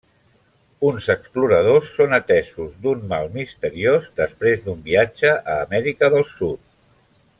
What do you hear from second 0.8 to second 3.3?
Uns exploradors són atesos d'un de mal